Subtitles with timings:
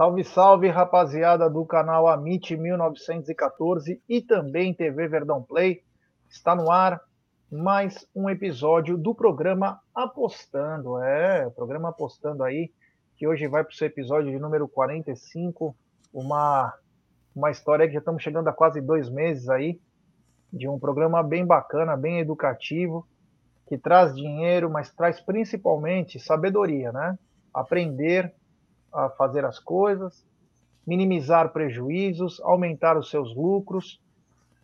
[0.00, 5.82] Salve, salve, rapaziada do canal Amit 1914 e também TV Verdão Play.
[6.26, 6.98] Está no ar
[7.52, 10.98] mais um episódio do programa Apostando.
[11.02, 12.72] É, programa Apostando aí,
[13.14, 15.76] que hoje vai para o seu episódio de número 45.
[16.14, 16.72] Uma,
[17.36, 19.78] uma história que já estamos chegando a quase dois meses aí,
[20.50, 23.06] de um programa bem bacana, bem educativo,
[23.68, 27.18] que traz dinheiro, mas traz principalmente sabedoria, né?
[27.52, 28.34] Aprender
[28.92, 30.26] a fazer as coisas,
[30.86, 34.00] minimizar prejuízos, aumentar os seus lucros,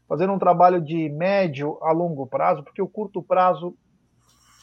[0.09, 3.77] fazer um trabalho de médio a longo prazo, porque o curto prazo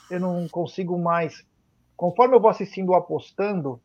[0.09, 1.45] eu não consigo mais.
[1.95, 3.79] Conforme eu vou assistindo apostando,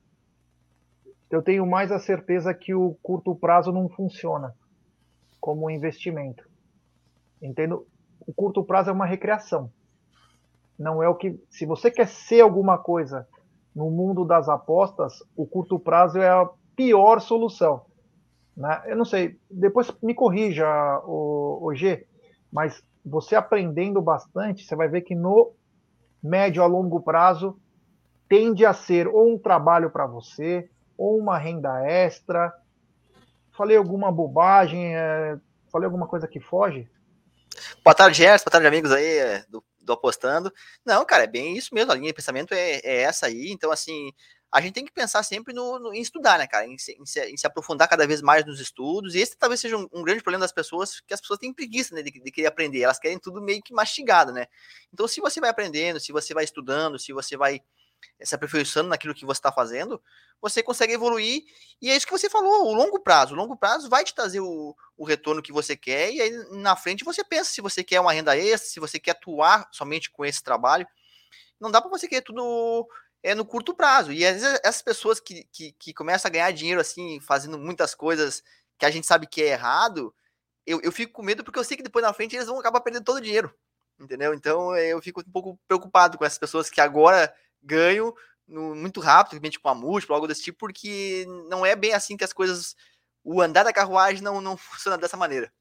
[1.31, 4.55] eu tenho mais a certeza que o curto prazo não funciona
[5.41, 6.49] como investimento.
[7.41, 7.87] Entendo?
[8.27, 9.71] O curto prazo é uma recreação.
[10.79, 11.39] Não é o que.
[11.51, 13.27] Se você quer ser alguma coisa
[13.75, 17.83] no mundo das apostas, o curto prazo é a pior solução.
[18.57, 18.83] Né?
[18.87, 20.67] Eu não sei, depois me corrija,
[21.05, 22.07] o, o G,
[22.53, 25.53] mas você aprendendo bastante, você vai ver que no
[26.23, 27.59] médio a longo prazo
[28.29, 32.53] tende a ser ou um trabalho para você, ou uma renda extra.
[33.57, 35.39] Falei alguma bobagem, é...
[35.73, 36.89] falei alguma coisa que foge?
[37.85, 40.53] Boa tarde, Gerson, boa tarde, amigos aí é, do do apostando.
[40.85, 41.91] Não, cara, é bem isso mesmo.
[41.91, 43.51] A linha de pensamento é, é essa aí.
[43.51, 44.13] Então, assim,
[44.51, 46.67] a gente tem que pensar sempre no, no em estudar, né, cara?
[46.67, 49.15] Em se, em, se, em se, aprofundar cada vez mais nos estudos.
[49.15, 51.95] E esse talvez seja um, um grande problema das pessoas, que as pessoas têm preguiça
[51.95, 52.83] né, de, de, querer aprender.
[52.83, 54.47] Elas querem tudo meio que mastigado, né?
[54.93, 57.61] Então, se você vai aprendendo, se você vai estudando, se você vai
[58.23, 60.03] se aperfeiçoando naquilo que você está fazendo,
[60.41, 61.45] você consegue evoluir.
[61.81, 63.35] E é isso que você falou, o longo prazo.
[63.35, 66.77] O longo prazo vai te trazer o, o retorno que você quer, e aí na
[66.77, 70.25] frente você pensa se você quer uma renda extra, se você quer atuar somente com
[70.25, 70.87] esse trabalho.
[71.61, 72.87] Não dá para você querer tudo
[73.23, 74.13] é no curto prazo.
[74.13, 77.95] E às vezes essas pessoas que, que, que, começam a ganhar dinheiro assim, fazendo muitas
[77.95, 78.43] coisas
[78.79, 80.15] que a gente sabe que é errado,
[80.65, 82.81] eu, eu fico com medo porque eu sei que depois na frente eles vão acabar
[82.81, 83.53] perdendo todo o dinheiro.
[83.99, 84.33] Entendeu?
[84.33, 88.15] Então eu fico um pouco preocupado com essas pessoas que agora ganho
[88.47, 92.17] no, muito rápido, simplesmente com a múltipla, algo desse tipo, porque não é bem assim
[92.17, 92.75] que as coisas.
[93.25, 95.53] O andar da carruagem não, não funciona dessa maneira.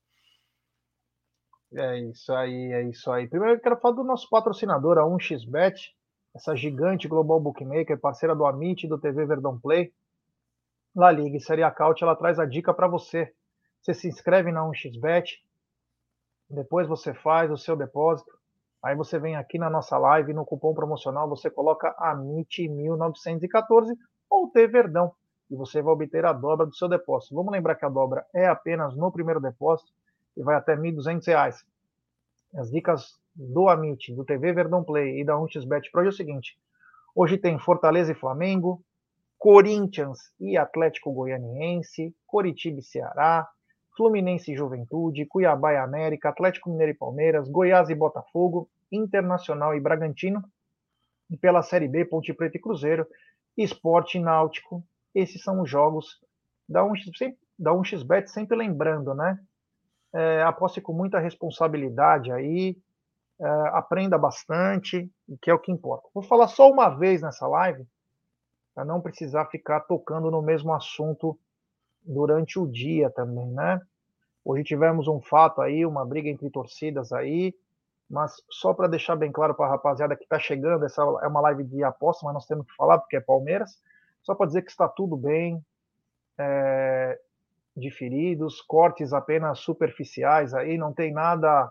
[1.74, 3.28] É isso aí, é isso aí.
[3.28, 5.92] Primeiro eu quero falar do nosso patrocinador, a 1xBet,
[6.34, 9.94] essa gigante global bookmaker, parceira do Amit e do TV Verdão Play.
[10.96, 13.34] La Liga e Série Acaute, ela traz a dica para você.
[13.82, 15.40] Você se inscreve na 1xBet,
[16.50, 18.37] depois você faz o seu depósito,
[18.84, 23.96] Aí você vem aqui na nossa live, no cupom promocional, você coloca AMIT1914
[24.30, 25.12] ou T Verdão
[25.50, 27.36] e você vai obter a dobra do seu depósito.
[27.36, 29.92] Vamos lembrar que a dobra é apenas no primeiro depósito
[30.36, 31.56] e vai até R$ 1.200.
[32.56, 36.58] As dicas do Amit, do TV Verdão Play e da 1xBet Pro é o seguinte:
[37.16, 38.82] hoje tem Fortaleza e Flamengo,
[39.38, 43.48] Corinthians e Atlético Goianiense, Coritiba e Ceará,
[43.98, 49.80] Fluminense e Juventude, Cuiabá e América, Atlético Mineiro e Palmeiras, Goiás e Botafogo, Internacional e
[49.80, 50.44] Bragantino,
[51.32, 53.08] e pela Série B, Ponte Preta e Cruzeiro,
[53.58, 54.84] Esporte e Náutico.
[55.16, 56.22] Esses são os jogos
[56.70, 59.40] da 1x, da 1xBet, sempre lembrando, né?
[60.14, 62.78] É, aposte com muita responsabilidade aí,
[63.42, 66.08] é, aprenda bastante, que é o que importa.
[66.14, 67.86] Vou falar só uma vez nessa live,
[68.76, 71.38] para não precisar ficar tocando no mesmo assunto
[72.08, 73.82] durante o dia também, né?
[74.44, 77.54] Hoje tivemos um fato aí, uma briga entre torcidas aí,
[78.10, 81.42] mas só para deixar bem claro para a rapaziada que está chegando, essa é uma
[81.42, 83.82] live de aposta, mas nós temos que falar porque é Palmeiras,
[84.24, 85.62] só para dizer que está tudo bem,
[86.38, 87.20] é,
[87.76, 91.70] de feridos, cortes apenas superficiais aí, não tem nada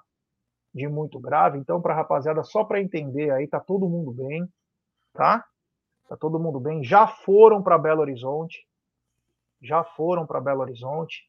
[0.74, 4.46] de muito grave, então para a rapaziada, só para entender aí, tá todo mundo bem,
[5.14, 5.42] tá?
[6.06, 8.66] Tá todo mundo bem, já foram para Belo Horizonte,
[9.60, 11.28] já foram para Belo Horizonte.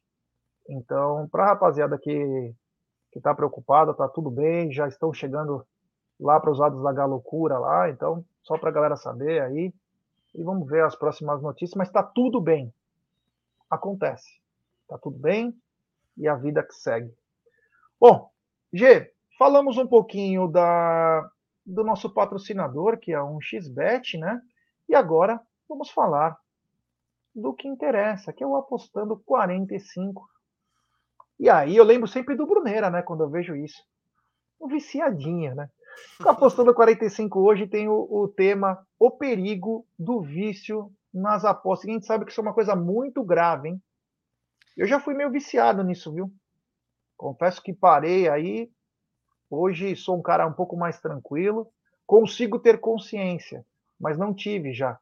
[0.68, 2.54] Então, para a rapaziada que
[3.14, 5.66] está preocupada, está tudo bem, já estão chegando
[6.20, 9.72] lá para os lados da Galocura lá, então, só para a galera saber aí.
[10.34, 12.72] E vamos ver as próximas notícias, mas está tudo bem.
[13.70, 14.38] Acontece.
[14.82, 15.54] Está tudo bem
[16.16, 17.12] e a vida que segue.
[17.98, 18.30] Bom,
[18.72, 21.30] G, falamos um pouquinho da,
[21.64, 24.40] do nosso patrocinador, que é um XBet, né?
[24.88, 26.38] E agora vamos falar
[27.38, 30.28] do que interessa, que é o apostando 45.
[31.38, 33.82] E aí eu lembro sempre do Bruneira, né, quando eu vejo isso.
[34.60, 35.70] Um viciadinha, né?
[36.24, 41.86] O apostando 45 hoje tem o, o, tema O perigo do vício nas apostas.
[41.86, 43.82] E a gente sabe que isso é uma coisa muito grave, hein?
[44.76, 46.32] Eu já fui meio viciado nisso, viu?
[47.16, 48.70] Confesso que parei aí.
[49.50, 51.68] Hoje sou um cara um pouco mais tranquilo.
[52.06, 53.64] Consigo ter consciência,
[53.98, 54.98] mas não tive já.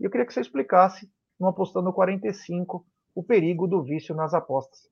[0.00, 4.88] E eu queria que você explicasse no Apostando 45, o perigo do vício nas apostas.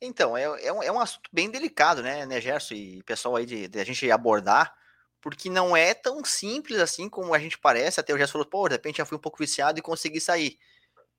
[0.00, 3.46] Então, é, é, um, é um assunto bem delicado, né, né Gerson e pessoal aí
[3.46, 4.72] de, de, a gente abordar,
[5.20, 8.00] porque não é tão simples assim como a gente parece.
[8.00, 10.58] Até o Gerson falou, pô, de repente já fui um pouco viciado e consegui sair.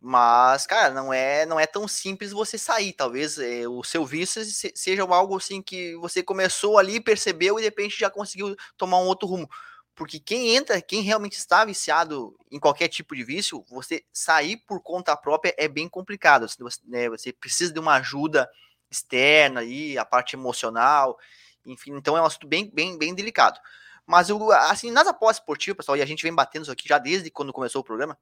[0.02, 2.94] Mas, cara, não é não é tão simples você sair.
[2.94, 4.42] Talvez é, o seu vício
[4.74, 9.08] seja algo assim que você começou ali, percebeu e de repente já conseguiu tomar um
[9.08, 9.50] outro rumo.
[10.00, 14.82] Porque quem entra, quem realmente está viciado em qualquer tipo de vício, você sair por
[14.82, 16.48] conta própria é bem complicado.
[16.48, 18.50] Você, né, você precisa de uma ajuda
[18.90, 21.20] externa aí, a parte emocional,
[21.66, 23.60] enfim, então é um assunto bem, bem, bem delicado.
[24.08, 26.98] Mas eu, assim, nas apostas esportivas, pessoal, e a gente vem batendo isso aqui já
[26.98, 28.18] desde quando começou o programa,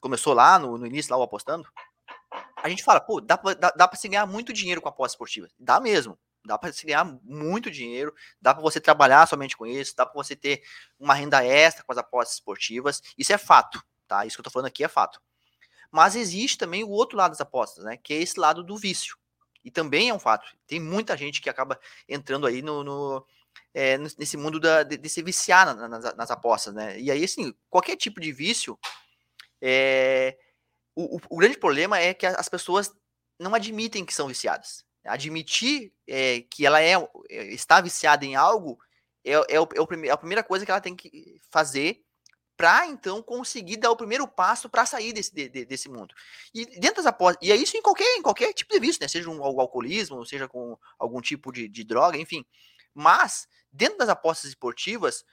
[0.00, 1.64] começou lá no, no início, lá o apostando,
[2.60, 5.12] a gente fala, pô, dá pra, dá, dá pra se ganhar muito dinheiro com apostas
[5.12, 5.52] esportivas.
[5.60, 6.18] Dá mesmo.
[6.44, 10.14] Dá para se ganhar muito dinheiro, dá para você trabalhar somente com isso, dá para
[10.14, 10.62] você ter
[10.98, 13.02] uma renda extra com as apostas esportivas.
[13.16, 14.24] Isso é fato, tá?
[14.24, 15.20] Isso que eu tô falando aqui é fato.
[15.90, 17.96] Mas existe também o outro lado das apostas, né?
[17.96, 19.16] Que é esse lado do vício.
[19.62, 20.48] E também é um fato.
[20.66, 21.78] Tem muita gente que acaba
[22.08, 23.26] entrando aí no, no
[23.74, 26.98] é, nesse mundo da, de, de se viciar nas, nas, apostas, né?
[26.98, 28.78] E aí, assim, qualquer tipo de vício,
[29.60, 30.38] é,
[30.94, 32.90] o, o, o grande problema é que as pessoas
[33.38, 36.94] não admitem que são viciadas admitir é, que ela é,
[37.28, 38.78] é, está viciada em algo
[39.24, 42.02] é, é, o, é, o prime, é a primeira coisa que ela tem que fazer
[42.56, 46.14] para então conseguir dar o primeiro passo para sair desse, de, desse mundo.
[46.52, 49.08] E dentro das apostas, e é isso em qualquer, em qualquer tipo de vício, né?
[49.08, 52.44] Seja um, alcoolismo, seja com algum tipo de, de droga, enfim.
[52.94, 55.24] Mas, dentro das apostas esportivas,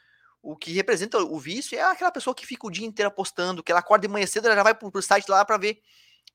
[0.42, 3.74] o que representa o vício é aquela pessoa que fica o dia inteiro apostando, que
[3.74, 5.82] ela acorda de manhã cedo, ela já vai pro, pro site lá para ver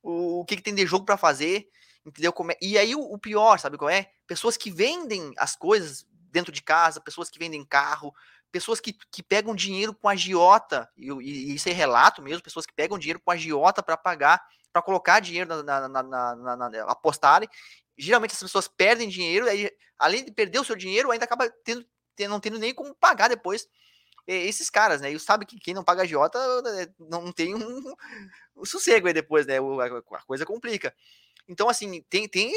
[0.03, 1.71] o, o que, que, tem de jogo para fazer,
[2.05, 2.33] Entendeu?
[2.33, 2.57] Como é?
[2.61, 4.11] E aí o, o, pior, sabe qual é?
[4.27, 8.13] Pessoas que vendem as coisas dentro de casa, pessoas que vendem carro,
[8.51, 12.75] pessoas que, que pegam dinheiro com agiota, e, e isso é relato mesmo, pessoas que
[12.75, 17.49] pegam dinheiro com agiota para pagar, para colocar dinheiro na, na, na, na, apostarem.
[17.97, 21.87] Geralmente essas pessoas perdem dinheiro, aí, além de perder o seu dinheiro, ainda acaba tendo,
[22.17, 23.69] tendo, não tendo nem como pagar depois
[24.27, 25.11] esses caras, né?
[25.11, 26.39] E sabe que quem não paga agiota
[26.79, 27.95] eh, não tem um,
[28.57, 29.57] um sossego aí depois, né?
[29.59, 30.95] A coisa complica.
[31.49, 32.53] Então, assim, tem, tem.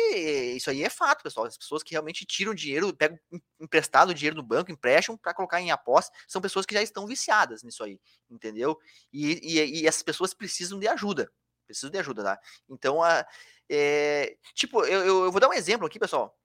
[0.55, 1.45] Isso aí é fato, pessoal.
[1.45, 3.19] As pessoas que realmente tiram dinheiro, pegam
[3.59, 7.63] emprestado dinheiro no banco, emprestam para colocar em aposta, são pessoas que já estão viciadas
[7.63, 7.99] nisso aí,
[8.29, 8.77] entendeu?
[9.11, 11.31] E, e, e essas pessoas precisam de ajuda.
[11.65, 12.39] Precisam de ajuda, tá?
[12.69, 13.25] Então, a,
[13.69, 16.37] é, tipo, eu, eu, vou dar um exemplo aqui, pessoal,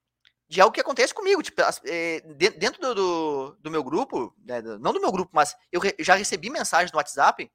[0.49, 1.43] de algo que acontece comigo.
[1.43, 2.21] Tipo, é,
[2.59, 6.15] dentro do, do, do, meu grupo, né, não do meu grupo, mas eu re, já
[6.15, 7.51] recebi mensagens no WhatsApp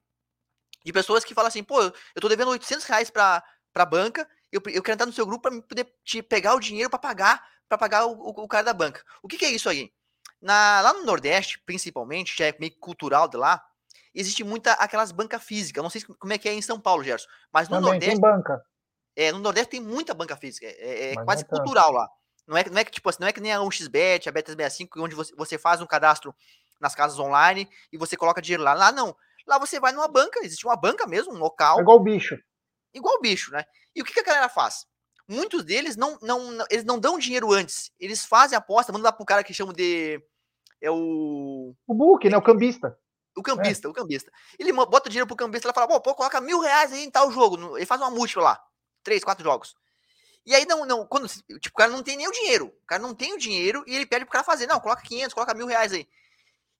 [0.84, 3.42] de pessoas que falam assim, pô, eu tô devendo 800 reais pra,
[3.72, 6.90] pra banca eu, eu quero entrar no seu grupo para poder te pegar o dinheiro
[6.90, 9.02] para pagar para pagar o, o, o, cara da banca.
[9.22, 9.92] O que, que é isso aí?
[10.40, 13.62] Na, lá no Nordeste, principalmente, já é meio cultural de lá,
[14.14, 15.82] existe muita aquelas bancas físicas.
[15.82, 18.12] Não sei como é que é em São Paulo, Gerson, mas no Também Nordeste.
[18.12, 18.62] Tem banca.
[19.16, 20.66] É, no Nordeste tem muita banca física.
[20.66, 22.08] É, é quase é cultural lá.
[22.46, 24.88] Não é, não é que tipo assim, não é que nem a 1xBet, a Bet365,
[24.98, 26.34] onde você, você faz um cadastro
[26.80, 28.74] nas casas online e você coloca dinheiro lá.
[28.74, 29.16] Lá não.
[29.46, 31.78] Lá você vai numa banca, existe uma banca mesmo, um local.
[31.78, 32.38] É igual bicho.
[32.96, 33.62] Igual bicho, né?
[33.94, 34.86] E o que, que a galera faz?
[35.28, 37.90] Muitos deles não, não, eles não dão dinheiro antes.
[38.00, 40.20] Eles fazem a aposta, mandam lá pro cara que chama de.
[40.80, 41.74] É o.
[41.86, 42.36] O book, né?
[42.36, 42.98] O cambista.
[43.36, 43.90] O cambista, é.
[43.90, 44.32] o cambista.
[44.58, 47.30] Ele bota dinheiro pro cambista, ela fala, pô, pô, coloca mil reais aí em tal
[47.30, 47.76] jogo.
[47.76, 48.64] Ele faz uma múltipla lá.
[49.02, 49.74] Três, quatro jogos.
[50.46, 52.66] E aí, não, não, quando, tipo, o cara não tem nem o dinheiro.
[52.68, 54.66] O cara não tem o dinheiro e ele pede pro cara fazer.
[54.66, 56.08] Não, coloca 500, coloca mil reais aí.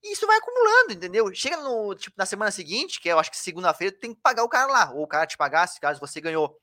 [0.07, 1.35] E isso vai acumulando, entendeu?
[1.35, 4.49] Chega no, tipo, na semana seguinte, que eu acho que segunda-feira, tem que pagar o
[4.49, 4.93] cara lá.
[4.93, 6.57] Ou o cara te pagasse, caso você ganhou.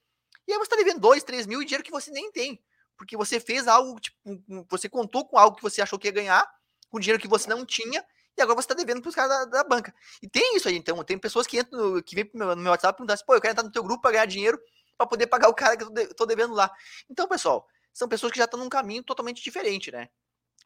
[0.48, 2.64] E aí você tá devendo 2, 3 mil e dinheiro que você nem tem.
[2.98, 4.18] Porque você fez algo, tipo,
[4.70, 6.50] você contou com algo que você achou que ia ganhar,
[6.90, 8.06] com dinheiro que você não tinha,
[8.38, 9.94] e agora você tá devendo pros caras da, da, banca.
[10.22, 11.04] E tem isso aí, então.
[11.04, 13.52] Tem pessoas que entram, que vêm no meu WhatsApp e perguntam assim, pô, eu quero
[13.52, 14.58] entrar no teu grupo pra ganhar dinheiro
[14.98, 16.72] para poder pagar o cara que eu tô devendo lá.
[17.10, 20.08] Então, pessoal, são pessoas que já estão num caminho totalmente diferente, né?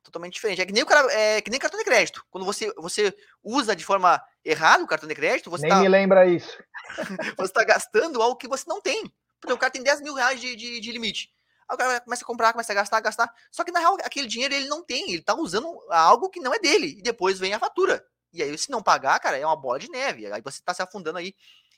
[0.07, 0.61] Totalmente diferente.
[0.61, 2.25] É que nem o cara, é que nem cartão de crédito.
[2.29, 5.87] Quando você, você usa de forma errada o cartão de crédito, você Nem tá, me
[5.87, 6.57] lembra isso.
[7.37, 9.11] você está gastando algo que você não tem.
[9.39, 11.29] Porque o cara tem 10 mil reais de, de, de, limite.
[11.69, 13.31] Aí o cara começa a comprar, começa a gastar, gastar.
[13.51, 15.09] Só que na real, aquele dinheiro ele não tem.
[15.09, 16.95] Ele está usando algo que não é dele.
[16.97, 18.03] E depois vem a fatura.
[18.33, 20.31] E aí, se não pagar, cara, é uma bola de neve.
[20.31, 21.35] Aí você está se afundando aí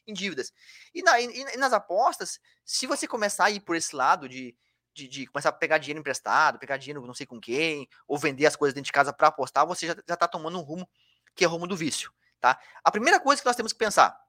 [0.08, 0.54] em dívidas.
[0.94, 4.56] E, na, e, e nas apostas, se você começar a ir por esse lado de
[4.94, 8.46] de, de, começar a pegar dinheiro emprestado, pegar dinheiro não sei com quem, ou vender
[8.46, 10.90] as coisas dentro de casa para apostar, você já está tomando um rumo
[11.36, 12.60] que é o rumo do vício, tá?
[12.84, 14.20] A primeira coisa que nós temos que pensar,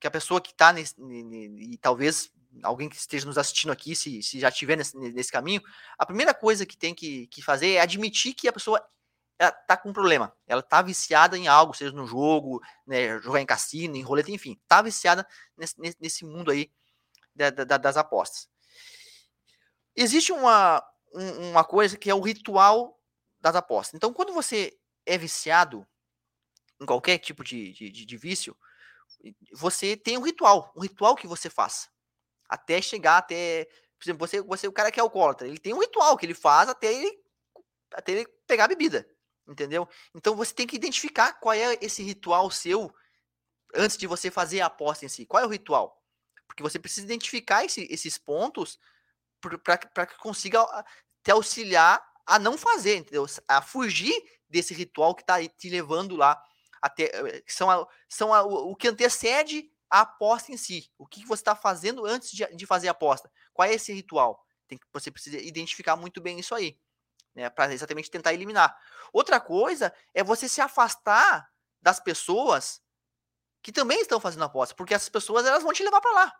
[0.00, 2.30] que a pessoa que está e talvez
[2.62, 5.62] alguém que esteja nos assistindo aqui, se, se já estiver nesse, nesse caminho,
[5.98, 8.82] a primeira coisa que tem que, que fazer é admitir que a pessoa
[9.38, 10.34] ela tá com um problema.
[10.46, 14.58] Ela tá viciada em algo, seja no jogo, né, jogar em cassino, em roleta, enfim.
[14.66, 16.70] Tá viciada nesse, nesse mundo aí
[17.34, 18.48] da, da, das apostas.
[19.96, 23.00] Existe uma, uma coisa que é o ritual
[23.40, 23.94] das apostas.
[23.94, 25.86] Então, quando você é viciado
[26.80, 28.56] em qualquer tipo de, de, de vício,
[29.52, 31.88] você tem um ritual, um ritual que você faz.
[32.48, 33.66] Até chegar até.
[33.98, 36.34] Por exemplo, você, você o cara que é alcoólatra, ele tem um ritual que ele
[36.34, 37.18] faz até ele,
[37.92, 39.08] até ele pegar a bebida.
[39.48, 39.88] Entendeu?
[40.14, 42.92] Então você tem que identificar qual é esse ritual seu
[43.74, 45.24] antes de você fazer a aposta em si.
[45.24, 46.02] Qual é o ritual?
[46.46, 48.78] Porque você precisa identificar esse, esses pontos
[49.62, 50.64] para que consiga
[51.22, 53.26] te auxiliar a não fazer, entendeu?
[53.48, 54.14] A fugir
[54.48, 56.40] desse ritual que está te levando lá
[56.82, 60.90] até eh, são, a, são a, o que antecede a aposta em si.
[60.98, 63.30] O que você está fazendo antes de, de, fazer a aposta?
[63.52, 64.44] Qual é esse ritual?
[64.68, 66.78] Tem, você precisa identificar muito bem isso aí
[67.36, 68.76] né, para exatamente tentar eliminar.
[69.12, 71.48] Outra coisa é você se afastar
[71.80, 72.82] das pessoas
[73.62, 76.32] que também estão fazendo aposta, porque essas pessoas elas vão te levar para lá.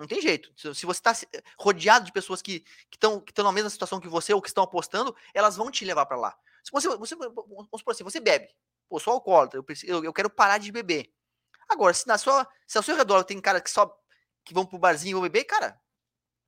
[0.00, 0.50] Não tem jeito.
[0.56, 1.12] Se você está
[1.58, 4.64] rodeado de pessoas que estão que estão na mesma situação que você ou que estão
[4.64, 6.38] apostando, elas vão te levar para lá.
[6.64, 8.48] Se você, você, vamos supor assim, você bebe,
[8.88, 11.12] pô, sou alcoólatra, eu, eu, eu quero parar de beber.
[11.68, 13.94] Agora, se na sua, se ao seu redor tem cara que só
[14.42, 15.78] que vão pro barzinho e vão beber, cara,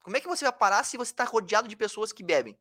[0.01, 2.59] como é que você vai parar se você está rodeado de pessoas que bebem?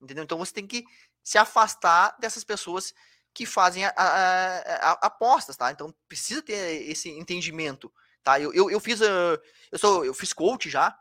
[0.00, 0.24] Entendeu?
[0.24, 0.84] Então você tem que
[1.22, 2.94] se afastar dessas pessoas
[3.34, 5.70] que fazem a, a, a, apostas, tá?
[5.70, 8.40] Então precisa ter esse entendimento, tá?
[8.40, 10.96] Eu, eu, eu fiz uh, eu sou eu fiz coach já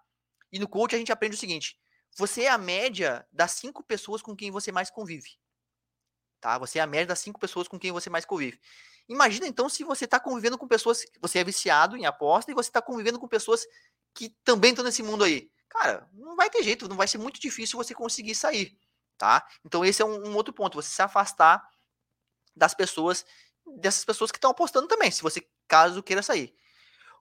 [0.52, 1.80] e no coach a gente aprende o seguinte:
[2.18, 5.38] você é a média das cinco pessoas com quem você mais convive,
[6.40, 6.58] tá?
[6.58, 8.60] Você é a média das cinco pessoas com quem você mais convive.
[9.08, 12.70] Imagina então se você está convivendo com pessoas, você é viciado em aposta e você
[12.70, 13.66] está convivendo com pessoas
[14.14, 15.50] que também estão nesse mundo aí.
[15.68, 18.78] Cara, não vai ter jeito, não vai ser muito difícil você conseguir sair
[19.20, 19.46] tá?
[19.64, 21.62] Então esse é um, um outro ponto, você se afastar
[22.56, 23.24] das pessoas,
[23.78, 26.56] dessas pessoas que estão apostando também, se você caso queira sair.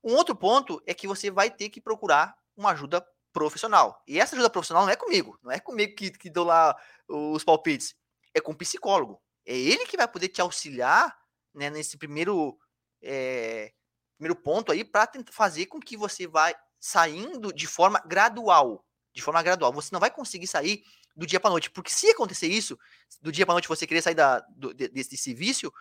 [0.03, 4.03] Um outro ponto é que você vai ter que procurar uma ajuda profissional.
[4.07, 6.77] E essa ajuda profissional não é comigo, não é comigo que, que dou lá
[7.09, 7.95] os palpites,
[8.35, 9.21] é com um psicólogo.
[9.47, 11.17] É ele que vai poder te auxiliar
[11.55, 12.59] né, nesse primeiro,
[13.03, 13.73] é,
[14.17, 18.85] primeiro ponto aí para fazer com que você vai saindo de forma gradual.
[19.13, 19.73] De forma gradual.
[19.73, 20.85] Você não vai conseguir sair
[21.17, 21.71] do dia para noite.
[21.71, 22.79] Porque se acontecer isso,
[23.21, 25.73] do dia para noite você querer sair da, do, desse, desse vício,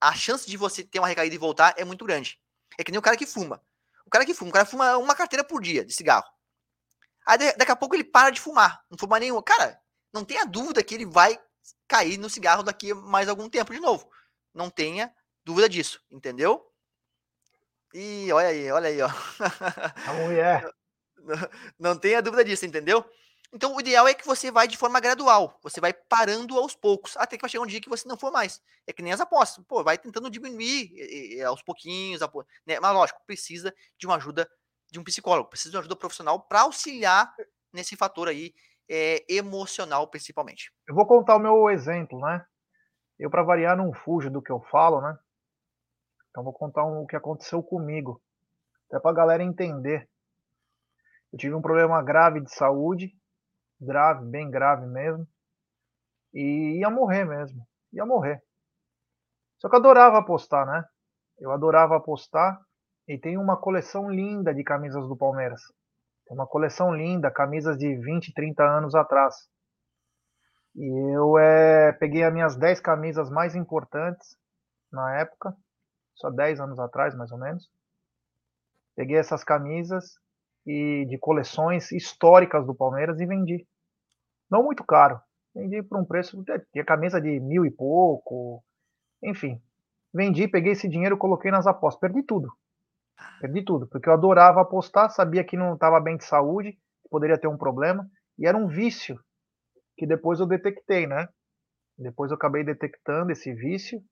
[0.00, 2.38] a chance de você ter uma recaída e voltar é muito grande.
[2.78, 3.60] É que nem o cara que fuma.
[4.06, 6.26] O cara que fuma, o cara fuma uma carteira por dia de cigarro.
[7.26, 9.42] Aí daqui a pouco ele para de fumar, não fuma nenhuma.
[9.42, 9.78] Cara,
[10.12, 11.38] não tenha dúvida que ele vai
[11.86, 14.08] cair no cigarro daqui mais algum tempo de novo.
[14.54, 15.12] Não tenha
[15.44, 16.64] dúvida disso, entendeu?
[17.92, 19.08] E olha aí, olha aí, ó.
[20.06, 20.70] A mulher.
[21.18, 21.36] Não,
[21.78, 23.04] não tenha dúvida disso, entendeu?
[23.52, 25.58] Então, o ideal é que você vai de forma gradual.
[25.62, 28.30] Você vai parando aos poucos, até que vai chegar um dia que você não for
[28.30, 28.62] mais.
[28.86, 29.64] É que nem as apostas.
[29.64, 32.20] Pô, vai tentando diminuir aos pouquinhos.
[32.66, 32.78] Né?
[32.78, 34.48] Mas, lógico, precisa de uma ajuda
[34.90, 37.34] de um psicólogo, precisa de uma ajuda profissional para auxiliar
[37.72, 38.54] nesse fator aí
[38.88, 40.70] é, emocional, principalmente.
[40.86, 42.44] Eu vou contar o meu exemplo, né?
[43.18, 45.16] Eu, para variar, não fujo do que eu falo, né?
[46.30, 48.22] Então, vou contar um, o que aconteceu comigo,
[48.88, 50.08] até para a galera entender.
[51.32, 53.12] Eu tive um problema grave de saúde
[53.80, 55.26] grave, bem grave mesmo.
[56.32, 57.66] E ia morrer mesmo.
[57.92, 58.42] Ia morrer.
[59.58, 60.84] Só que eu adorava apostar, né?
[61.38, 62.60] Eu adorava apostar.
[63.06, 65.60] E tem uma coleção linda de camisas do Palmeiras.
[66.26, 69.48] Tem uma coleção linda, camisas de 20, 30 anos atrás.
[70.76, 74.36] E eu é, peguei as minhas 10 camisas mais importantes
[74.92, 75.56] na época,
[76.14, 77.68] só 10 anos atrás, mais ou menos.
[78.94, 80.18] Peguei essas camisas
[80.68, 83.66] e de coleções históricas do Palmeiras e vendi.
[84.50, 85.18] Não muito caro.
[85.54, 86.44] Vendi por um preço.
[86.70, 88.62] Tinha camisa de mil e pouco.
[89.22, 89.58] Enfim.
[90.12, 92.00] Vendi, peguei esse dinheiro coloquei nas apostas.
[92.00, 92.52] Perdi tudo.
[93.40, 93.86] Perdi tudo.
[93.86, 97.56] Porque eu adorava apostar, sabia que não estava bem de saúde, que poderia ter um
[97.56, 98.06] problema.
[98.38, 99.18] E era um vício
[99.96, 101.30] que depois eu detectei, né?
[101.96, 104.02] Depois eu acabei detectando esse vício.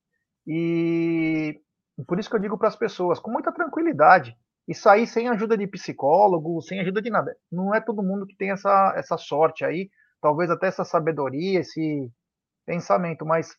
[0.47, 1.61] E
[2.07, 4.37] por isso que eu digo para as pessoas, com muita tranquilidade,
[4.67, 7.37] e sair sem ajuda de psicólogo, sem ajuda de nada.
[7.51, 12.11] Não é todo mundo que tem essa, essa sorte aí, talvez até essa sabedoria, esse
[12.65, 13.57] pensamento, mas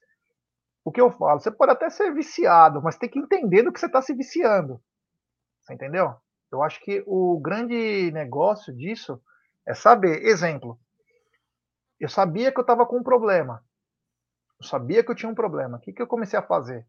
[0.84, 3.80] o que eu falo, você pode até ser viciado, mas tem que entender do que
[3.80, 4.82] você está se viciando.
[5.62, 6.16] Você entendeu?
[6.52, 9.22] Eu acho que o grande negócio disso
[9.68, 10.26] é saber.
[10.26, 10.80] Exemplo,
[12.00, 13.64] eu sabia que eu estava com um problema.
[14.60, 15.78] Eu sabia que eu tinha um problema.
[15.78, 16.88] O que, que eu comecei a fazer?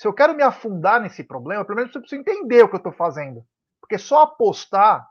[0.00, 2.78] Se eu quero me afundar nesse problema, pelo menos eu preciso entender o que eu
[2.78, 3.46] estou fazendo.
[3.78, 5.06] Porque só apostar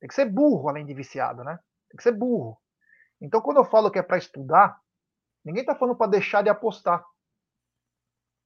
[0.00, 1.60] tem que ser burro, além de viciado, né?
[1.88, 2.60] Tem que ser burro.
[3.20, 4.80] Então, quando eu falo que é para estudar,
[5.44, 7.04] ninguém está falando para deixar de apostar.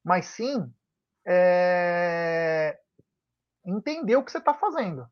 [0.04, 0.70] Mas sim
[1.26, 2.78] é...
[3.64, 5.06] entender o que você está fazendo.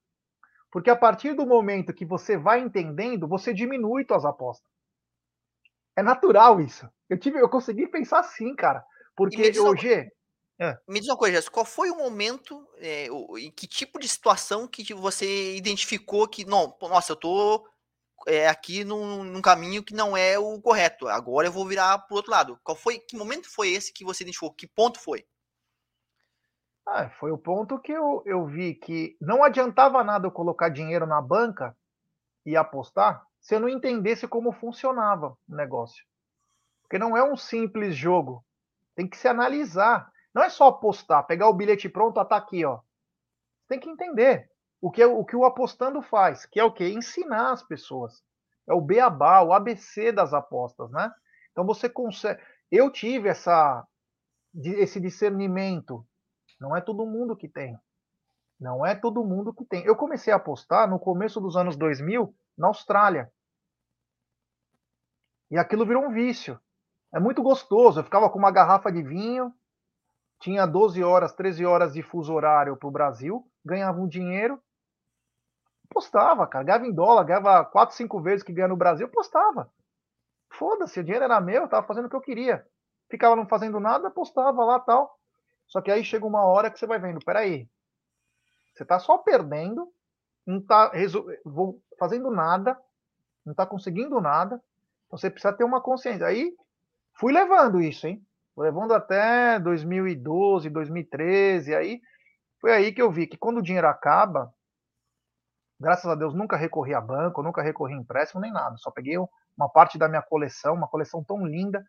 [0.70, 4.70] Porque a partir do momento que você vai entendendo, você diminui suas apostas.
[5.96, 6.86] É natural isso.
[7.08, 8.84] Eu tive, eu consegui pensar assim, cara.
[9.28, 10.08] Porque hoje.
[10.62, 10.76] É.
[10.86, 13.06] Me diz uma coisa, Jéssica, qual foi o momento, é,
[13.38, 17.66] em que tipo de situação que você identificou que, não, nossa, eu tô
[18.26, 22.16] é, aqui num, num, caminho que não é o correto, agora eu vou virar pro
[22.16, 22.60] outro lado.
[22.62, 24.52] Qual foi, que momento foi esse que você identificou?
[24.52, 25.24] Que ponto foi?
[26.86, 31.06] Ah, foi o ponto que eu, eu vi que não adiantava nada eu colocar dinheiro
[31.06, 31.74] na banca
[32.44, 36.04] e apostar se eu não entendesse como funcionava o negócio.
[36.82, 38.44] Porque não é um simples jogo.
[39.00, 40.12] Tem que se analisar.
[40.35, 42.80] Não é só apostar, pegar o bilhete pronto, ah, tá aqui, ó.
[43.66, 46.87] Tem que entender o que, é, o que o apostando faz, que é o que?
[46.87, 48.23] Ensinar as pessoas.
[48.69, 51.11] É o beabá, o ABC das apostas, né?
[51.50, 52.42] Então você consegue.
[52.71, 53.88] Eu tive essa,
[54.54, 56.07] esse discernimento.
[56.61, 57.78] Não é todo mundo que tem.
[58.61, 59.83] Não é todo mundo que tem.
[59.87, 63.33] Eu comecei a apostar no começo dos anos 2000 na Austrália.
[65.50, 66.61] E aquilo virou um vício.
[67.12, 68.00] É muito gostoso.
[68.00, 69.52] Eu ficava com uma garrafa de vinho,
[70.38, 74.60] tinha 12 horas, 13 horas de fuso horário para o Brasil, ganhava um dinheiro,
[75.88, 76.64] postava, cara.
[76.64, 79.70] Ganhava em dólar, ganhava 4, 5 vezes que ganha no Brasil, postava.
[80.48, 82.66] Foda-se, o dinheiro era meu, eu tava fazendo o que eu queria.
[83.08, 85.18] Ficava não fazendo nada, postava lá tal.
[85.66, 87.68] Só que aí chega uma hora que você vai vendo, peraí,
[88.74, 89.92] você tá só perdendo,
[90.46, 90.90] não tá
[91.98, 92.80] fazendo nada,
[93.44, 94.60] não tá conseguindo nada,
[95.06, 96.26] então você precisa ter uma consciência.
[96.26, 96.56] Aí
[97.21, 98.26] fui levando isso, hein?
[98.54, 102.00] Fui levando até 2012, 2013, aí
[102.59, 104.50] foi aí que eu vi que quando o dinheiro acaba,
[105.78, 109.17] graças a Deus nunca recorri a banco, nunca recorri a empréstimo nem nada, só peguei
[109.19, 111.85] uma parte da minha coleção, uma coleção tão linda,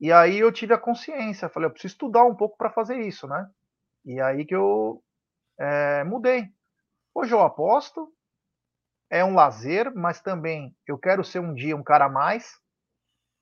[0.00, 3.26] e aí eu tive a consciência, falei, eu preciso estudar um pouco para fazer isso,
[3.26, 3.50] né?
[4.04, 5.02] E aí que eu
[5.58, 6.48] é, mudei.
[7.12, 8.10] Hoje eu aposto,
[9.10, 12.60] é um lazer, mas também eu quero ser um dia um cara a mais,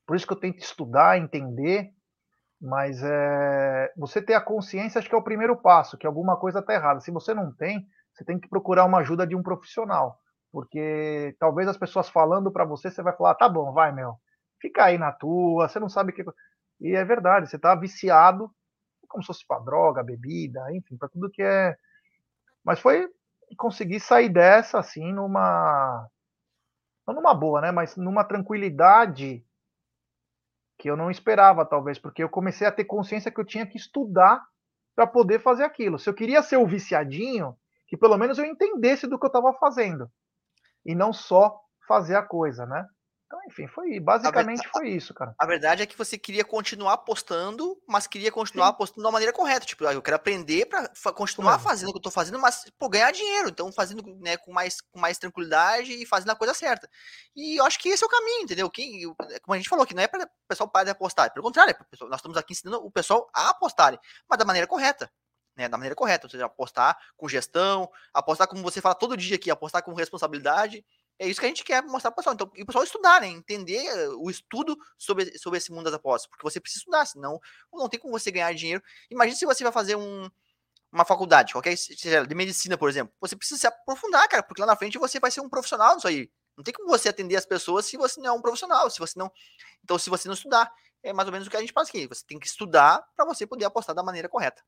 [0.08, 1.92] por isso que eu tento estudar, entender,
[2.58, 6.60] mas é, você ter a consciência acho que é o primeiro passo, que alguma coisa
[6.60, 7.00] está errada.
[7.00, 10.18] Se você não tem, você tem que procurar uma ajuda de um profissional,
[10.50, 14.14] porque talvez as pessoas falando para você, você vai falar, tá bom, vai, meu,
[14.58, 16.24] fica aí na tua, você não sabe o que.
[16.80, 18.50] E é verdade, você está viciado,
[19.10, 21.76] como se fosse para droga, bebida, enfim, para tudo que é.
[22.64, 23.06] Mas foi
[23.58, 26.08] conseguir sair dessa assim numa.
[27.06, 27.70] Não numa boa, né?
[27.70, 29.44] Mas numa tranquilidade
[30.78, 33.76] que eu não esperava, talvez, porque eu comecei a ter consciência que eu tinha que
[33.76, 34.42] estudar
[34.94, 35.98] para poder fazer aquilo.
[35.98, 39.52] Se eu queria ser o viciadinho, que pelo menos eu entendesse do que eu estava
[39.54, 40.10] fazendo
[40.86, 42.86] e não só fazer a coisa, né?
[43.28, 45.34] Então, enfim, foi basicamente verdade, foi isso, cara.
[45.38, 48.70] A verdade é que você queria continuar apostando, mas queria continuar Sim.
[48.70, 49.66] apostando da maneira correta.
[49.66, 51.58] Tipo, ah, eu quero aprender para continuar é.
[51.58, 53.50] fazendo o que eu tô fazendo, mas pô, ganhar dinheiro.
[53.50, 56.88] Então, fazendo né, com, mais, com mais tranquilidade e fazendo a coisa certa.
[57.36, 58.70] E eu acho que esse é o caminho, entendeu?
[58.70, 59.02] Que,
[59.42, 61.30] como a gente falou, que não é para o pessoal parar de apostar.
[61.30, 65.12] Pelo contrário, é nós estamos aqui ensinando o pessoal a apostarem, mas da maneira correta.
[65.54, 69.34] Né, da maneira correta, ou seja, apostar com gestão, apostar como você fala todo dia
[69.34, 70.86] aqui, apostar com responsabilidade,
[71.18, 72.34] é isso que a gente quer mostrar para o pessoal.
[72.34, 73.26] Então, e o pessoal estudar, né?
[73.26, 76.30] Entender eh, o estudo sobre, sobre esse mundo das apostas.
[76.30, 77.40] Porque você precisa estudar, senão
[77.72, 78.82] não tem como você ganhar dinheiro.
[79.10, 80.30] Imagina se você vai fazer um,
[80.92, 83.12] uma faculdade, qualquer seja de medicina, por exemplo.
[83.20, 86.06] Você precisa se aprofundar, cara, porque lá na frente você vai ser um profissional nisso
[86.06, 86.30] aí.
[86.56, 89.18] Não tem como você atender as pessoas se você não é um profissional, se você
[89.18, 89.30] não.
[89.82, 92.06] Então, se você não estudar, é mais ou menos o que a gente faz aqui.
[92.06, 94.62] Você tem que estudar para você poder apostar da maneira correta.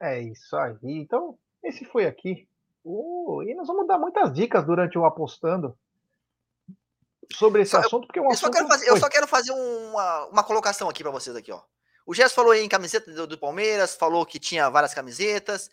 [0.00, 0.78] É isso aí.
[0.82, 2.48] Então, esse foi aqui
[2.88, 5.76] Uh, e nós vamos dar muitas dicas durante o apostando
[7.32, 8.46] sobre esse só, assunto, porque é um eu assunto...
[8.46, 11.60] Só quero fazer, eu só quero fazer uma, uma colocação aqui para vocês aqui, ó.
[12.06, 15.68] O Gerson falou em camiseta do, do, Palmeiras, falou que tinha várias camisetas,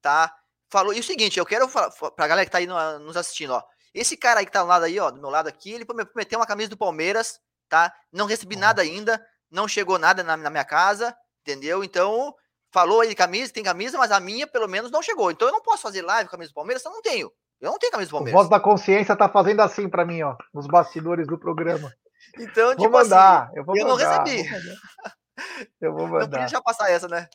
[0.00, 0.34] tá?
[0.70, 3.52] Falou, e o seguinte, eu quero falar pra galera que tá aí no, nos assistindo,
[3.52, 3.62] ó.
[3.92, 6.38] Esse cara aí que tá do lado aí, ó, do meu lado aqui, ele prometeu
[6.38, 7.94] uma camisa do Palmeiras, tá?
[8.10, 11.84] Não recebi nada ainda, não chegou nada na, na minha casa, entendeu?
[11.84, 12.34] Então,
[12.74, 15.30] falou aí camisa, tem camisa, mas a minha pelo menos não chegou.
[15.30, 17.30] Então eu não posso fazer live com camisa do Palmeiras, eu não tenho.
[17.60, 18.34] Eu não tenho camisa do Palmeiras.
[18.34, 21.92] O voz da consciência tá fazendo assim para mim, ó, nos bastidores do programa.
[22.38, 24.48] Então, vou tipo mandar, assim, eu, vou eu mandar, não recebi.
[25.80, 26.20] Eu vou mandar.
[26.20, 27.28] Não podia já passar essa, né?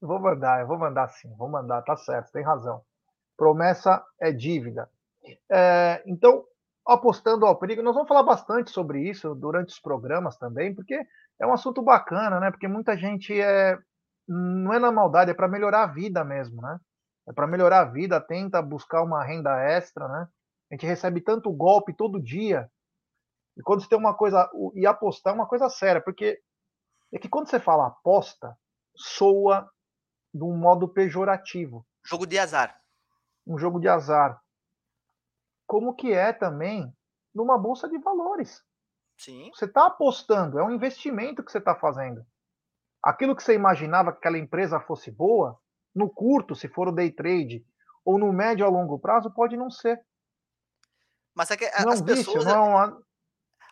[0.00, 2.82] Vou mandar, eu vou mandar sim, vou mandar, tá certo, tem razão.
[3.36, 4.88] Promessa é dívida.
[5.50, 6.44] É, então,
[6.86, 10.98] apostando ao perigo, nós vamos falar bastante sobre isso durante os programas também, porque
[11.40, 12.50] é um assunto bacana, né?
[12.50, 13.76] Porque muita gente é,
[14.28, 16.78] não é na maldade, é para melhorar a vida mesmo, né?
[17.28, 20.28] É para melhorar a vida, tenta buscar uma renda extra, né?
[20.70, 22.70] A gente recebe tanto golpe todo dia.
[23.56, 24.50] E quando você tem uma coisa.
[24.74, 26.40] E apostar é uma coisa séria, porque
[27.12, 28.56] é que quando você fala aposta,
[28.96, 29.70] soa
[30.32, 31.86] de um modo pejorativo.
[32.04, 32.80] Jogo de azar.
[33.46, 34.40] Um jogo de azar.
[35.66, 36.94] como que é também
[37.34, 38.62] numa bolsa de valores.
[39.18, 39.50] Sim.
[39.54, 42.26] Você está apostando, é um investimento que você está fazendo.
[43.02, 45.58] Aquilo que você imaginava que aquela empresa fosse boa,
[45.94, 47.64] no curto, se for o day trade,
[48.04, 50.00] ou no médio a longo prazo, pode não ser.
[51.34, 52.44] Mas é que não as é um pessoas.
[52.44, 53.02] Vício, não é uma...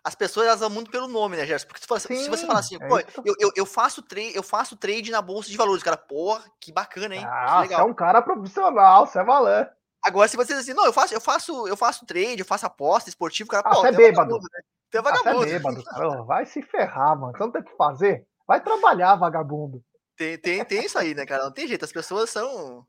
[0.02, 1.68] As pessoas elas vão muito pelo nome, né, Gerson?
[1.68, 4.42] Porque se, Sim, se você falar assim, é pô, eu, eu, eu, faço trade, eu
[4.42, 7.24] faço trade na bolsa de valores, cara, porra, que bacana, hein?
[7.26, 9.68] Ah, você é um cara profissional, você é valendo.
[10.02, 12.64] Agora, se você diz assim, não, eu faço, eu faço, eu faço trade, eu faço
[12.64, 14.30] aposta esportivo, cara, ah, pô, você é bêbado.
[14.30, 14.60] Vagabundo, né?
[14.90, 15.38] Tem vagabundo.
[15.38, 16.22] Você é bêbado, cara.
[16.22, 17.36] Vai se ferrar, mano.
[17.36, 18.26] Você não tem o que fazer?
[18.50, 19.80] Vai trabalhar, vagabundo.
[20.16, 21.44] Tem, tem, tem isso aí, né, cara?
[21.44, 22.84] Não tem jeito, as pessoas são.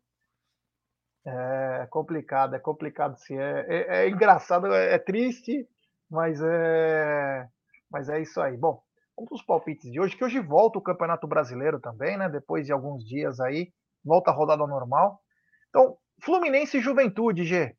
[1.23, 3.37] É complicado, é complicado sim.
[3.37, 5.69] É, é, é engraçado, é, é, triste,
[6.09, 7.47] mas é,
[7.91, 8.57] mas é isso aí.
[8.57, 8.81] Bom,
[9.15, 12.27] vamos para os palpites de hoje, que hoje volta o Campeonato Brasileiro também, né?
[12.27, 13.71] Depois de alguns dias aí,
[14.03, 15.21] volta a rodada normal.
[15.69, 17.77] Então, Fluminense e Juventude, G.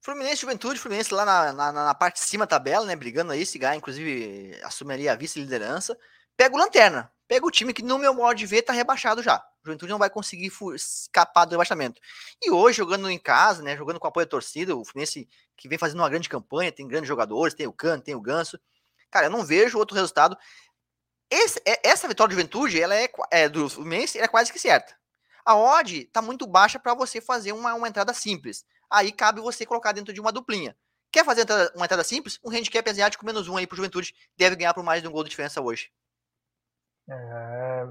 [0.00, 2.94] Fluminense Juventude, Fluminense lá na, na, na, parte de cima da tabela, né?
[2.94, 5.98] Brigando aí, se ganhar, inclusive, assumiria a vice-liderança.
[6.36, 7.10] Pega o Lanterna.
[7.28, 9.38] Pega o time que, no meu modo de ver, tá rebaixado já.
[9.38, 12.00] O Juventude não vai conseguir escapar do rebaixamento.
[12.40, 13.76] E hoje, jogando em casa, né?
[13.76, 17.08] Jogando com apoio da torcida, o Fluminense que vem fazendo uma grande campanha, tem grandes
[17.08, 18.60] jogadores, tem o Cano, tem o Ganso.
[19.10, 20.36] Cara, eu não vejo outro resultado.
[21.28, 24.96] Esse, é, essa vitória do Juventude, ela é, é do Fluminense, é quase que certa.
[25.44, 28.64] A odd tá muito baixa para você fazer uma, uma entrada simples.
[28.90, 30.76] Aí cabe você colocar dentro de uma duplinha.
[31.10, 32.38] Quer fazer uma entrada simples?
[32.44, 35.24] Um handicap asiático menos um aí pro Juventude deve ganhar por mais de um gol
[35.24, 35.90] de diferença hoje.
[37.08, 37.86] É,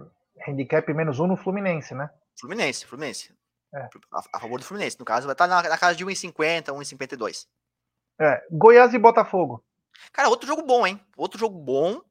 [0.47, 2.09] handicap menos um no Fluminense, né?
[2.39, 3.33] Fluminense, Fluminense.
[3.73, 3.89] É.
[4.11, 4.99] A, a, favor do Fluminense.
[4.99, 7.47] No caso, vai estar na, na casa de 1,50, 1,52.
[8.19, 9.63] É, Goiás e Botafogo.
[10.11, 10.99] Cara, outro jogo bom, hein?
[11.17, 12.01] Outro jogo bom.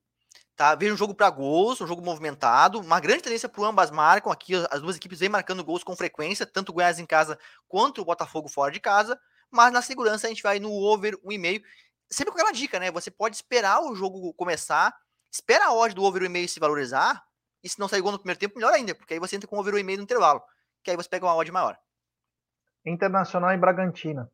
[0.57, 0.75] Tá?
[0.75, 4.55] Vejo um jogo para gols, um jogo movimentado, uma grande tendência para ambas marcam aqui.
[4.71, 7.37] As duas equipes vêm marcando gols com frequência, tanto o Goiás em casa
[7.67, 9.19] quanto o Botafogo fora de casa.
[9.51, 11.63] Mas na segurança a gente vai no over 1,5.
[12.09, 12.91] Sempre com aquela dica, né?
[12.93, 14.95] Você pode esperar o jogo começar
[15.35, 17.21] Espera a odd do over 1,5 se valorizar,
[17.61, 19.59] e se não sair gol no primeiro tempo, melhor ainda, porque aí você entra com
[19.59, 20.41] over 1,5 no intervalo,
[20.81, 21.77] que aí você pega uma odd maior.
[22.87, 24.31] Internacional e Bragantina.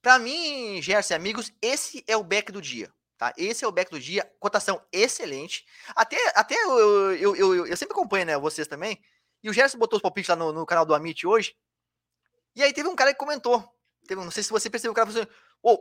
[0.00, 2.90] Para mim, Gerson amigos, esse é o back do dia.
[3.18, 3.34] Tá?
[3.36, 5.66] Esse é o back do dia, cotação excelente.
[5.94, 8.98] Até, até eu, eu, eu, eu sempre acompanho né, vocês também.
[9.42, 11.54] E o Gerson botou os palpites lá no, no, canal do Amit hoje.
[12.56, 13.62] E aí teve um cara que comentou.
[14.06, 15.30] Teve, não sei se você percebeu, o cara falou assim:
[15.62, 15.78] oh,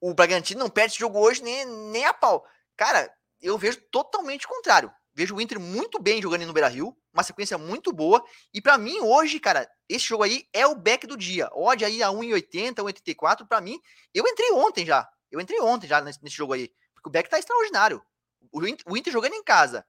[0.00, 2.46] o Bragantino não perde esse jogo hoje nem, nem a pau.
[2.76, 4.92] Cara, eu vejo totalmente o contrário.
[5.14, 8.24] Vejo o Inter muito bem jogando no Beira Rio, uma sequência muito boa.
[8.54, 11.48] E para mim, hoje, cara, esse jogo aí é o back do dia.
[11.52, 13.48] Odd aí a 1,80, 1,84.
[13.48, 13.80] Para mim,
[14.14, 15.08] eu entrei ontem já.
[15.30, 16.70] Eu entrei ontem já nesse, nesse jogo aí.
[16.94, 18.00] Porque o back tá extraordinário.
[18.52, 19.84] O Inter, o Inter jogando em casa.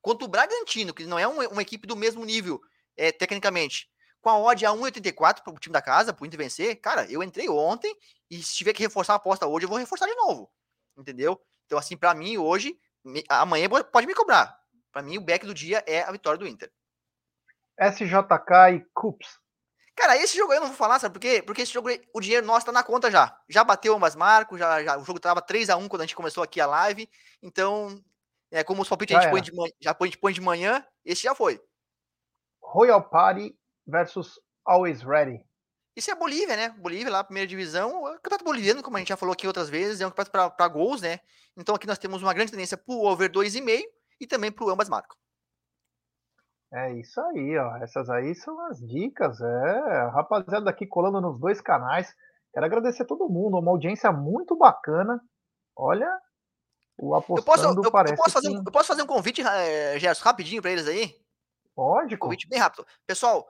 [0.00, 2.58] Contra o Bragantino, que não é uma, uma equipe do mesmo nível,
[2.96, 3.86] é, tecnicamente.
[4.22, 6.76] Com a odd a 1,84 para o time da casa, para o Inter vencer.
[6.80, 7.94] Cara, eu entrei ontem
[8.30, 10.50] e se tiver que reforçar a aposta hoje, eu vou reforçar de novo.
[10.96, 11.38] Entendeu?
[11.66, 12.78] Então, assim, para mim, hoje,
[13.28, 14.58] amanhã pode me cobrar.
[14.92, 16.70] Para mim, o back do dia é a vitória do Inter.
[17.78, 19.38] SJK e Cups.
[19.96, 21.42] Cara, esse jogo eu não vou falar, sabe por quê?
[21.42, 23.38] Porque esse jogo, o dinheiro nosso tá na conta já.
[23.48, 26.16] Já bateu umas marcos, já, já, o jogo tava 3 a 1 quando a gente
[26.16, 27.08] começou aqui a live.
[27.42, 28.02] Então,
[28.50, 30.40] é, como os palpites a gente, põe de, manhã, já põe, a gente põe de
[30.40, 31.60] manhã, esse já foi.
[32.62, 33.54] Royal Party
[33.86, 35.44] versus Always Ready.
[36.00, 36.70] Isso é Bolívia, né?
[36.70, 38.02] Bolívia lá, primeira divisão.
[38.02, 40.66] O campeonato boliviano, como a gente já falou aqui outras vezes, é um campeonato para
[40.66, 41.20] gols, né?
[41.54, 43.82] Então aqui nós temos uma grande tendência para o over 2,5
[44.18, 45.14] e também para o ambas marcam.
[46.72, 47.76] É isso aí, ó.
[47.84, 49.42] Essas aí são as dicas.
[49.42, 52.10] É, rapaziada daqui colando nos dois canais.
[52.54, 55.20] Quero agradecer a todo mundo, uma audiência muito bacana.
[55.76, 56.08] Olha,
[56.98, 58.54] o apostando eu posso, eu, parece eu posso, fazer que...
[58.54, 61.14] um, eu posso fazer um convite, é, Gerson, rapidinho para eles aí?
[61.74, 62.14] Pode.
[62.14, 62.86] Um convite bem rápido.
[63.06, 63.46] Pessoal,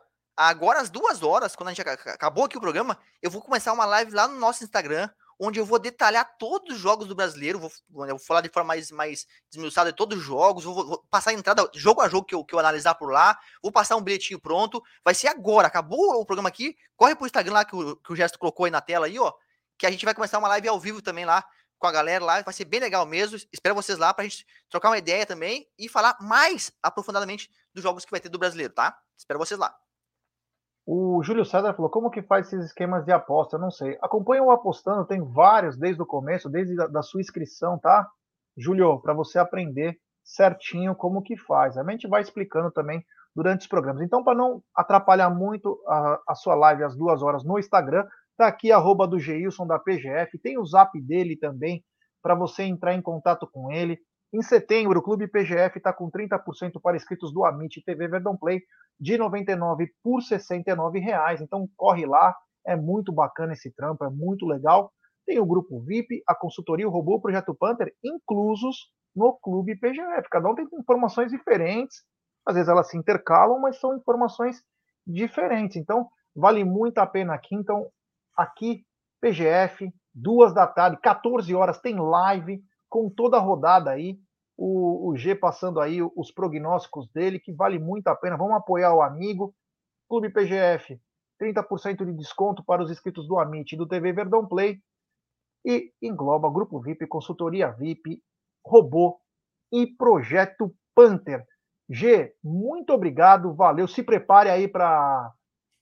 [0.49, 3.85] agora às duas horas, quando a gente acabou aqui o programa, eu vou começar uma
[3.85, 7.71] live lá no nosso Instagram, onde eu vou detalhar todos os jogos do brasileiro, vou,
[7.89, 11.35] vou falar de forma mais, mais desmiuçada de todos os jogos, vou, vou, passar a
[11.35, 14.41] entrada jogo a jogo que eu, que eu analisar por lá, vou passar um bilhetinho
[14.41, 18.13] pronto, vai ser agora, acabou o programa aqui, corre pro Instagram lá que o, que
[18.13, 19.33] o Gesto colocou aí na tela aí, ó,
[19.79, 21.45] que a gente vai começar uma live ao vivo também lá,
[21.79, 24.91] com a galera lá, vai ser bem legal mesmo, espero vocês lá pra gente trocar
[24.91, 28.99] uma ideia também e falar mais aprofundadamente dos jogos que vai ter do brasileiro, tá?
[29.17, 29.75] Espero vocês lá.
[30.93, 33.55] O Júlio César falou: como que faz esses esquemas de aposta?
[33.55, 33.97] Eu não sei.
[34.03, 38.09] Acompanha o Apostando, tem vários desde o começo, desde a da sua inscrição, tá?
[38.59, 41.79] Júlio, para você aprender certinho como que faz.
[41.79, 43.05] A gente vai explicando também
[43.37, 44.03] durante os programas.
[44.03, 48.05] Então, para não atrapalhar muito a, a, sua live às duas horas no Instagram,
[48.37, 51.85] tá aqui arroba do Geilson da PGF, tem o zap dele também
[52.21, 53.97] para você entrar em contato com ele.
[54.33, 58.63] Em setembro, o Clube PGF está com 30% para inscritos do Amit TV Verdão Play
[58.99, 61.41] de 99 por 69 reais.
[61.41, 64.93] Então corre lá, é muito bacana esse trampo, é muito legal.
[65.27, 70.29] tem o grupo VIP, a consultoria, o robô, o projeto Panther, inclusos no clube PGF.
[70.31, 72.05] Cada um tem informações diferentes,
[72.47, 74.63] às vezes elas se intercalam, mas são informações
[75.07, 75.77] diferentes.
[75.77, 77.55] Então, vale muito a pena aqui.
[77.55, 77.91] Então,
[78.37, 78.85] aqui,
[79.21, 84.19] PGF, duas da tarde, 14 horas, tem live com toda a rodada aí.
[84.59, 88.37] O, o G passando aí os prognósticos dele, que vale muito a pena.
[88.37, 89.55] Vamos apoiar o amigo.
[90.07, 91.01] Clube PGF,
[91.41, 94.83] 30% de desconto para os inscritos do Amit e do TV Verdão Play.
[95.65, 98.23] E engloba Grupo VIP, Consultoria VIP,
[98.67, 99.19] Robô
[99.73, 101.47] e Projeto Panther.
[101.89, 103.89] G, muito obrigado, valeu.
[103.89, 105.33] Se prepare aí para.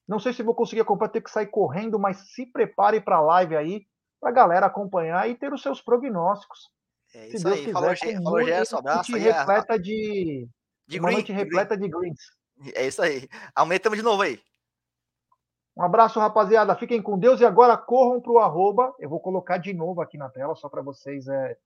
[0.07, 3.21] Não sei se vou conseguir acompanhar, ter que sair correndo, mas se prepare para a
[3.21, 3.87] live aí,
[4.21, 6.71] para a galera acompanhar e ter os seus prognósticos.
[7.15, 9.23] É isso se aí, quiser, falou, G, falou Gerson, abraço aí.
[9.23, 10.49] Repleta de,
[10.87, 12.21] de uma green, noite repleta de greens.
[12.75, 13.29] É isso aí.
[13.55, 14.41] Aumentamos de novo aí.
[15.77, 16.75] Um abraço, rapaziada.
[16.75, 18.93] Fiquem com Deus e agora corram para o arroba.
[18.99, 21.29] Eu vou colocar de novo aqui na tela, só para vocês.
[21.29, 21.57] É...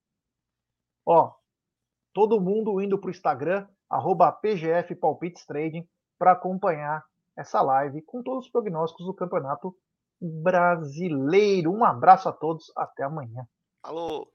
[1.06, 1.32] Ó,
[2.12, 7.02] todo mundo indo para o Instagram, arroba PGF Palpites Trading, para acompanhar
[7.36, 9.74] essa live com todos os prognósticos do Campeonato
[10.20, 11.72] Brasileiro.
[11.72, 13.46] Um abraço a todos, até amanhã.
[13.82, 14.30] Alô!